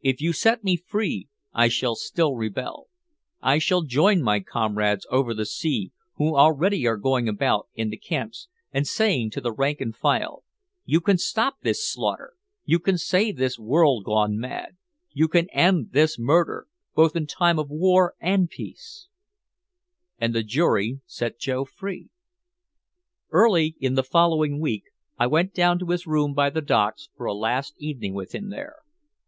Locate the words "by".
26.34-26.50